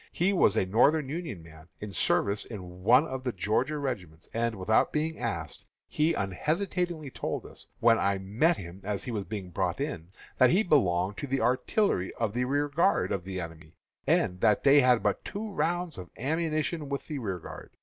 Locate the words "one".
2.81-3.05